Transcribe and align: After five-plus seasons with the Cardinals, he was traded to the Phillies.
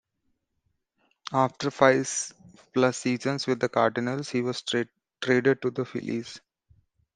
After 1.31 1.69
five-plus 1.69 2.97
seasons 2.97 3.45
with 3.45 3.59
the 3.59 3.69
Cardinals, 3.69 4.29
he 4.31 4.41
was 4.41 4.63
traded 4.63 5.61
to 5.61 5.69
the 5.69 5.85
Phillies. 5.85 6.41